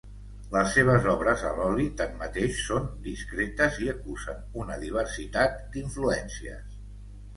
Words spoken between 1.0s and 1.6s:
obres a